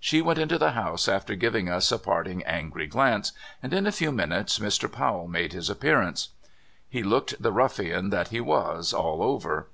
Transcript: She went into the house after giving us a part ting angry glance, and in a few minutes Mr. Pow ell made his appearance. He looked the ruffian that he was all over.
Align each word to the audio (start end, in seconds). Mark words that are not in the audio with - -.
She 0.00 0.22
went 0.22 0.38
into 0.38 0.56
the 0.56 0.70
house 0.70 1.06
after 1.06 1.34
giving 1.34 1.68
us 1.68 1.92
a 1.92 1.98
part 1.98 2.24
ting 2.26 2.42
angry 2.44 2.86
glance, 2.86 3.32
and 3.62 3.74
in 3.74 3.86
a 3.86 3.92
few 3.92 4.10
minutes 4.10 4.58
Mr. 4.58 4.90
Pow 4.90 5.18
ell 5.20 5.28
made 5.28 5.52
his 5.52 5.68
appearance. 5.68 6.30
He 6.88 7.02
looked 7.02 7.42
the 7.42 7.52
ruffian 7.52 8.08
that 8.08 8.28
he 8.28 8.40
was 8.40 8.94
all 8.94 9.22
over. 9.22 9.64